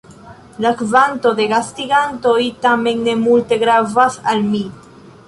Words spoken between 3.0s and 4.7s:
ne multe gravas al mi.